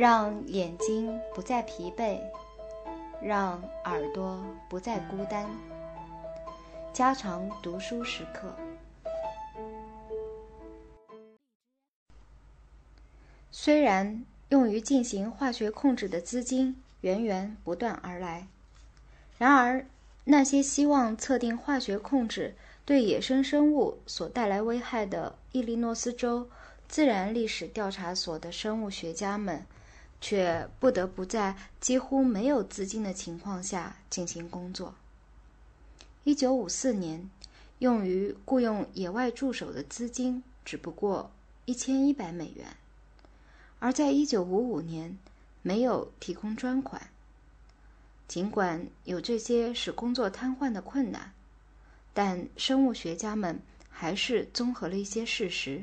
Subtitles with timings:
[0.00, 2.18] 让眼睛不再疲惫，
[3.20, 5.46] 让耳朵不再孤单。
[6.90, 8.56] 加长读书时刻。
[13.50, 18.46] 虽然用于进行化学控制的资金源源不断而来，
[19.36, 19.84] 然而
[20.24, 22.56] 那些希望测定化学控制
[22.86, 26.48] 对野生生物所带来危害的伊利诺斯州
[26.88, 29.66] 自然历史调查所的生物学家们。
[30.20, 34.94] 却不得不在几乎没有资金的情况下进行工作。
[36.24, 37.30] 一九五四年，
[37.78, 41.30] 用于雇佣野外助手的资金只不过
[41.64, 42.76] 一千一百美元，
[43.78, 45.16] 而在一九五五年
[45.62, 47.08] 没有提供专款。
[48.28, 51.32] 尽管有这些使工作瘫痪的困难，
[52.12, 53.58] 但生物学家们
[53.88, 55.82] 还是综合了一些事实。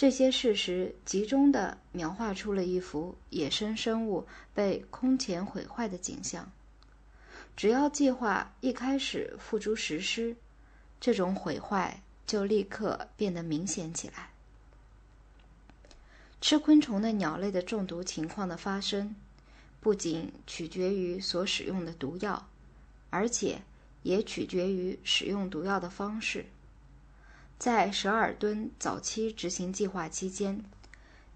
[0.00, 6.50] 这些事实集中地描画出了一幅野生生物被空前毁坏的景象。
[7.54, 10.34] 只要计划一开始付诸实施，
[10.98, 14.30] 这种毁坏就立刻变得明显起来。
[16.40, 19.14] 吃昆虫的鸟类的中毒情况的发生，
[19.80, 22.48] 不仅取决于所使用的毒药，
[23.10, 23.60] 而且
[24.02, 26.46] 也取决于使用毒药的方式。
[27.60, 30.64] 在舍尔顿早期执行计划期间，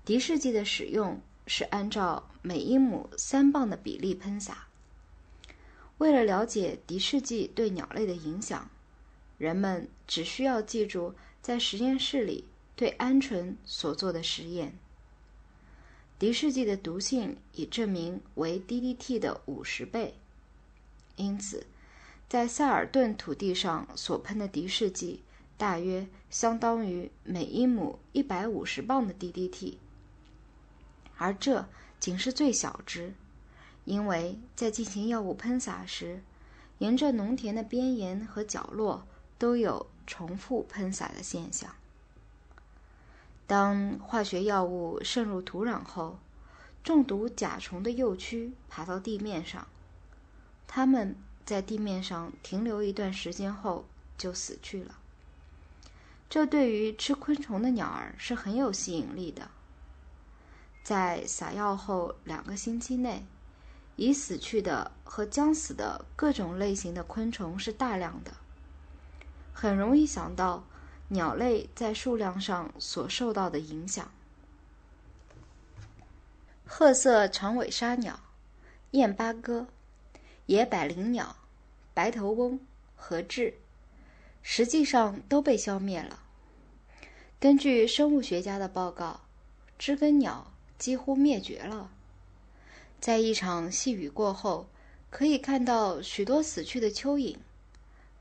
[0.06, 4.68] 敌视剂的使用是按照每英亩三磅的比例喷洒。
[5.98, 8.70] 为了了解敌视剂对鸟类的影响，
[9.36, 14.78] 人们只需要记住在实验室里对鹌鹑所做的实验。
[16.18, 20.14] 敌视剂的毒性已证明为 DDT 的五十倍，
[21.16, 21.66] 因此，
[22.30, 25.20] 在塞尔顿土地上所喷的敌视剂。
[25.56, 29.74] 大约相当于每英亩一百五十磅的 DDT，
[31.16, 31.66] 而这
[32.00, 33.14] 仅是最小值，
[33.84, 36.22] 因为在进行药物喷洒时，
[36.78, 39.06] 沿着农田的边沿和角落
[39.38, 41.70] 都有重复喷洒的现象。
[43.46, 46.18] 当化学药物渗入土壤后，
[46.82, 49.68] 中毒甲虫的幼蛆爬到地面上，
[50.66, 51.14] 它们
[51.44, 53.84] 在地面上停留一段时间后
[54.18, 54.98] 就死去了。
[56.28, 59.48] 这对于吃昆虫的鸟儿是很有吸引力的。
[60.82, 63.24] 在撒药后两个星期内，
[63.96, 68.32] 已死去的和将死的各种类型的昆虫是大量的。
[69.52, 70.64] 很容易想到
[71.08, 74.10] 鸟类在数量上所受到的影响。
[76.66, 78.18] 褐色长尾沙鸟、
[78.90, 79.68] 燕八哥、
[80.46, 81.36] 野百灵鸟、
[81.94, 82.58] 白头翁
[82.96, 83.54] 和雉，
[84.46, 86.20] 实际上都被消灭了。
[87.40, 89.22] 根据生物学家的报告，
[89.78, 91.90] 知更鸟几乎灭绝了。
[93.00, 94.68] 在一场细雨过后，
[95.10, 97.36] 可以看到许多死去的蚯蚓，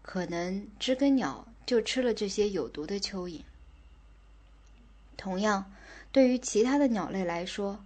[0.01, 3.41] 可能知更鸟就吃了这些有毒的蚯蚓。
[5.17, 5.72] 同样，
[6.11, 7.84] 对于其他的鸟类来说，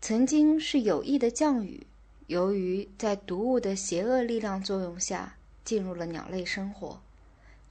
[0.00, 1.86] 曾经是有益的降雨，
[2.26, 7.00] 由于在毒物的邪恶力量作用下进入了鸟类生活，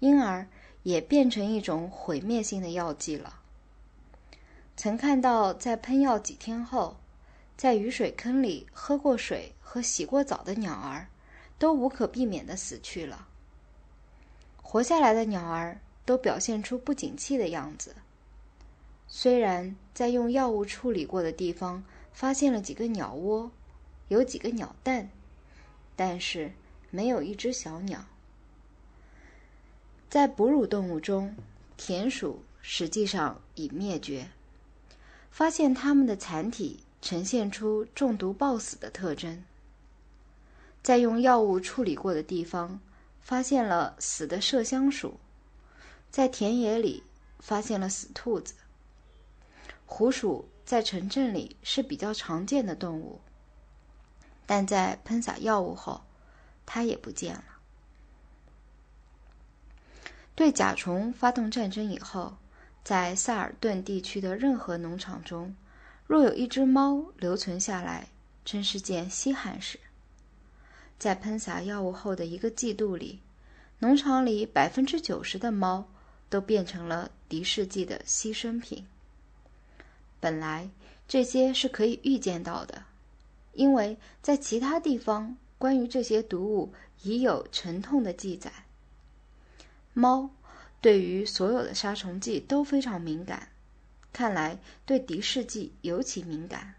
[0.06, 0.48] 因而。
[0.86, 3.40] 也变成一种毁灭性的药剂了。
[4.78, 6.98] 曾看到在喷药几天后，
[7.58, 11.08] 在雨水坑里喝过水和洗过澡的鸟儿，
[11.58, 13.28] 都无可避免地死去了。
[14.62, 17.96] 活下来的鸟儿都表现出不景气的样子。
[19.08, 21.84] 虽然在用药物处理过的地方
[22.14, 23.50] 发现了几个鸟窝，
[24.10, 25.10] 有几个鸟蛋，
[25.96, 26.52] 但是
[26.92, 28.06] 没有一只小鸟。
[30.16, 31.36] 在哺乳动物中，
[31.76, 34.30] 田鼠实际上已灭绝。
[35.30, 39.44] 发现它们的残体呈现出中毒暴死的特征。
[40.82, 42.80] 在用药物处理过的地方，
[43.20, 45.20] 发现了死的麝香鼠。
[46.10, 47.04] 在田野里
[47.40, 48.54] 发现了死兔子。
[49.86, 53.20] 狐鼠在城镇里是比较常见的动物，
[54.46, 56.06] 但在喷洒药物后，
[56.66, 57.55] 它也不见了。
[60.36, 62.36] 对甲虫发动战争以后，
[62.84, 65.56] 在萨尔顿地区的任何农场中，
[66.06, 68.10] 若有一只猫留存下来，
[68.44, 69.80] 真是件稀罕事。
[71.00, 73.22] 在喷洒药物后的一个季度里，
[73.80, 75.88] 农场里百分之九十的猫
[76.30, 78.86] 都变成了敌视剂的牺牲品。
[80.20, 80.70] 本来
[81.08, 82.84] 这些是可以预见到的，
[83.54, 86.74] 因为在其他地方关于这些毒物
[87.04, 88.52] 已有沉痛的记载。
[89.96, 90.30] 猫
[90.82, 93.48] 对于所有的杀虫剂都非常敏感，
[94.12, 96.76] 看来对敌视剂尤其敏感。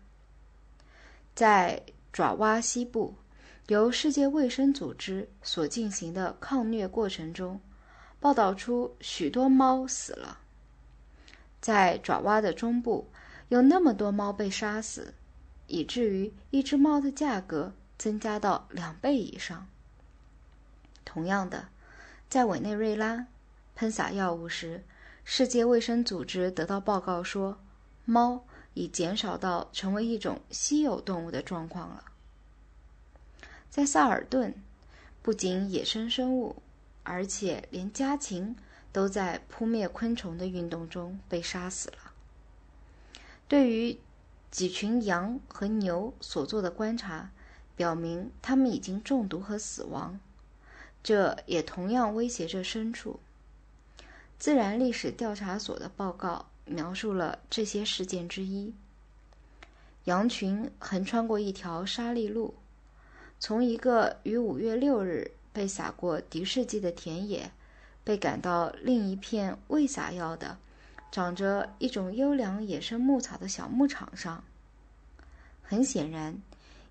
[1.34, 1.82] 在
[2.12, 3.14] 爪哇西部，
[3.68, 7.58] 由世界卫生组织所进行的抗疟过程中，
[8.20, 10.38] 报道出许多猫死了。
[11.60, 13.08] 在爪哇的中部，
[13.48, 15.14] 有那么多猫被杀死，
[15.66, 19.66] 以至于一只猫的价格增加到两倍以上。
[21.04, 21.68] 同样的，
[22.28, 23.26] 在委内瑞拉，
[23.75, 24.84] 喷洒药物时，
[25.25, 27.58] 世界卫生组织得到报告说，
[28.05, 28.44] 猫。
[28.78, 32.05] 已减少到成为一种稀有动物的状况了。
[33.70, 34.55] 在萨尔顿，
[35.23, 36.56] 不仅野生生物，
[37.02, 38.55] 而且连家禽
[38.93, 42.12] 都在扑灭昆虫的运动中被杀死了。
[43.49, 43.99] 对于
[44.50, 47.31] 几群羊和牛所做的观察，
[47.76, 50.20] 表明它们已经中毒和死亡，
[51.06, 53.20] 这也同样威胁着牲畜。
[54.41, 56.47] 自然历史调查所的报告。
[56.69, 58.75] 描述了这些事件之一：
[60.06, 62.53] 羊群横穿过一条沙砾路，
[63.38, 67.52] 从一个于五月六日被撒过敌视剂的田野，
[68.02, 70.59] 被赶到另一片未撒药的、
[71.12, 74.43] 长着一种优良野生牧草的小牧场上。
[75.62, 76.37] 很显然，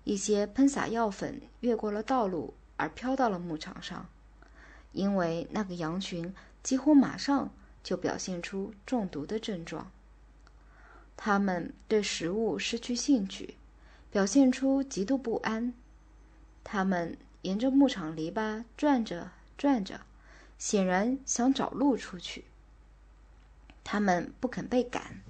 [0.04, 4.06] 一些喷洒药粉越过了道路而飘到了牧场上，
[4.92, 7.50] 因为那个羊群几乎马上。
[7.86, 9.92] 就表现出中毒的症状。
[11.16, 13.54] 他们对食物失去兴趣，
[14.10, 15.72] 表现出极度不安。
[16.64, 20.00] 他们沿着牧场篱笆转着转着，
[20.58, 22.46] 显然想找路出去。
[23.84, 25.20] 他们不肯被赶，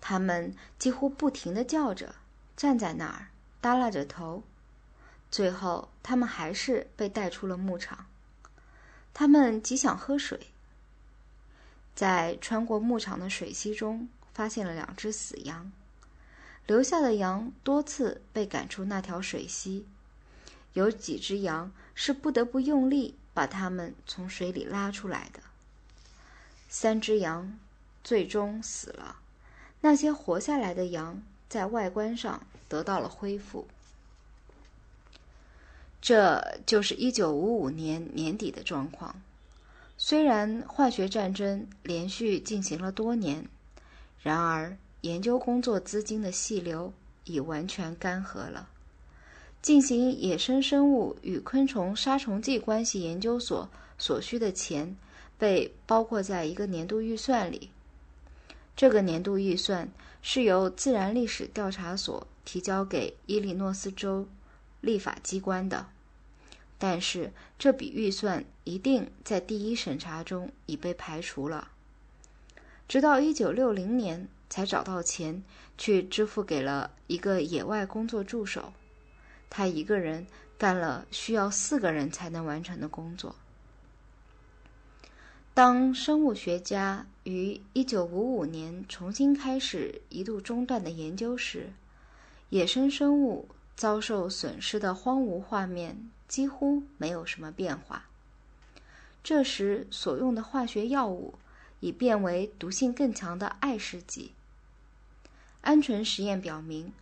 [0.00, 2.14] 他们几乎不停地叫着，
[2.56, 3.28] 站在那儿
[3.60, 4.42] 耷拉着头。
[5.34, 8.06] 最后，他们还是被带出了牧场。
[9.12, 10.38] 他们极想喝水。
[11.92, 15.72] 在穿过牧场的水溪中，发现了两只死羊。
[16.68, 19.84] 留下的羊多次被赶出那条水溪，
[20.74, 25.40] 有几只羊是不得不用力把它们从水里拉出来的。
[26.68, 27.58] 三只羊
[28.04, 29.16] 最终死了，
[29.80, 33.66] 那些活下来的羊在外观上得到了恢复。
[36.06, 39.22] 这就是1955年年底的状况。
[39.96, 43.48] 虽然化学战争连续进行了多年，
[44.20, 46.92] 然而研究工作资金的细流
[47.24, 48.68] 已完全干涸了。
[49.62, 53.66] 进行野生生物与昆虫杀虫剂关系研究所
[53.96, 54.94] 所需的钱
[55.38, 57.70] 被包括在一个年度预算里。
[58.76, 59.88] 这个年度预算
[60.20, 64.28] 是由自然历史调查所提交给伊利诺斯州
[64.82, 65.86] 立法机关的。
[66.78, 71.68] 但是这笔预算一定在第一审查中已被排除了，
[72.86, 75.42] 直到一九六零年才找到钱
[75.78, 78.72] 去支付给了一个野外工作助手，
[79.48, 80.26] 他一个人
[80.58, 83.34] 干了需要四个人才能完成的工作。
[85.54, 91.72] 当生物学家于一九五五年重新开始一度中断的研究时，
[92.50, 96.10] 野生生物遭受损失的荒芜画面。
[96.34, 98.06] 几乎没有什么变化。
[99.22, 101.32] 这时所用的化学药物
[101.78, 104.32] 已变为毒性更强的艾氏剂。
[105.62, 106.92] 鹌鹑实验表明，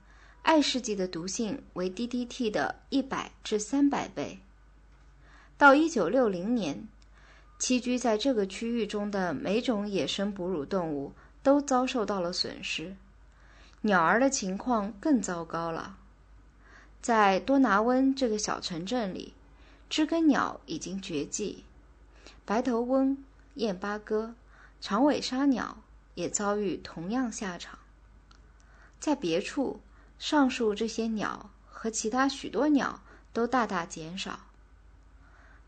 [0.42, 4.38] 艾氏剂的毒性为 DDT 的一百至三百倍。
[5.56, 6.86] 到一九六零年，
[7.58, 11.10] 栖居在这个区域中的每种野生哺乳动物
[11.42, 12.94] 都遭受到了损失。
[13.80, 15.96] 鸟儿的情况更糟糕了。
[17.02, 19.34] 在多拿温这个小城镇里，
[19.90, 21.64] 知更鸟已经绝迹，
[22.44, 23.18] 白头翁、
[23.54, 24.36] 燕八哥、
[24.80, 25.78] 长尾沙鸟
[26.14, 27.76] 也遭遇同样下场。
[29.00, 29.80] 在别处，
[30.20, 33.00] 上述这些鸟和其他许多鸟
[33.32, 34.38] 都大大减少。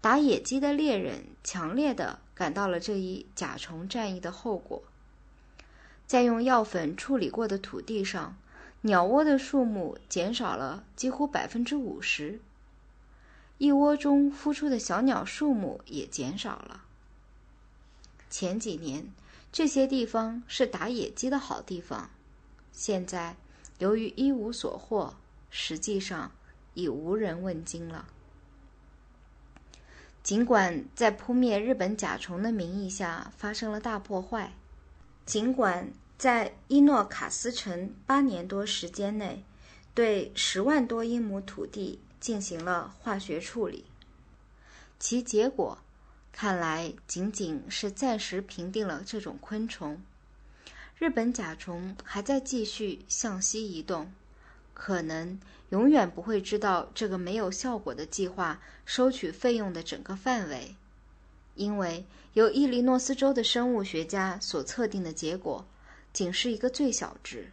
[0.01, 4.85] 打野鸡的猎人强烈的感到了这一甲虫战役的后果，
[6.07, 8.37] 在用药粉处理过的土地上。
[8.87, 12.39] 鸟窝的数目减少了几乎百分之五十，
[13.57, 16.85] 一窝中孵出的小鸟数目也减少了。
[18.29, 19.11] 前几年，
[19.51, 22.11] 这些地方是打野鸡的好地方，
[22.73, 23.37] 现在
[23.79, 25.15] 由于一无所获，
[25.49, 26.31] 实际上
[26.75, 28.07] 已无人问津了。
[30.23, 34.53] 尽管在扑灭日本甲虫的名义下发生了大破坏，
[35.25, 35.91] 尽管。
[36.17, 39.45] 在伊诺卡斯城八年多时间内，
[39.95, 43.85] 对十万多英亩土地进行了化学处理，
[44.99, 45.79] 其结果
[46.33, 50.01] 看来仅仅是暂时平定了这种昆虫。
[50.99, 54.13] 日本甲虫还在继续向西移动，
[54.73, 55.39] 可能
[55.71, 60.77] 永远不会知道这个没有效果的计划收取费用的整个范围，
[61.57, 65.67] 因为由伊利诺斯州的生物学家所测定的结果
[66.15, 67.51] 仅是一个最小值。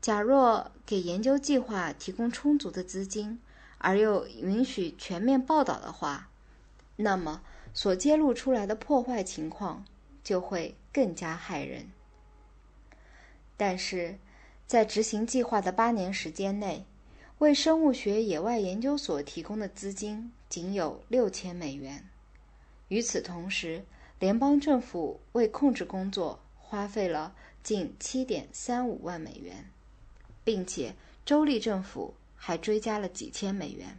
[0.00, 3.38] 假若给研究计划提供充足的资金，
[3.76, 6.30] 而又允许全面报道的话，
[6.96, 7.42] 那么
[7.74, 9.84] 所揭露出来的破坏情况
[10.24, 11.90] 就会更加骇人。
[13.58, 14.18] 但是，
[14.66, 16.86] 在执行计划的八年时间内，
[17.38, 22.08] 为生物学野外研究所提供的资金仅有六千美元。
[22.88, 23.84] 与此同时，
[24.18, 26.40] 联邦政府为控制工作
[26.70, 27.34] 花费了
[27.64, 29.68] 近七点三五万美元，
[30.44, 30.94] 并且
[31.26, 33.98] 州立政府还追加了几千美元。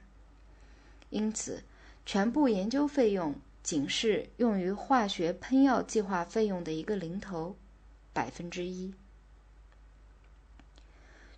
[1.10, 1.64] 因此，
[2.06, 7.58] 全部研究费用仅是用于化学喷药计划费用的一个零头，
[8.14, 8.94] 百分之一。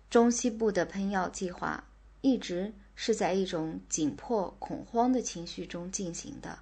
[0.08, 1.82] 中西部的喷药计划
[2.20, 6.60] 一直是在一种紧迫、恐慌的情绪中进行的，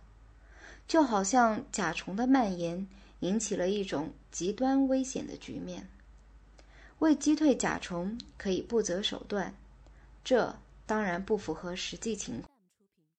[0.88, 2.88] 就好像甲虫的蔓延
[3.23, 5.88] 引起了一种极端危险的局面。
[6.99, 9.55] 为击退甲虫，可以不择手段，
[10.23, 12.51] 这当然不符合实际情况。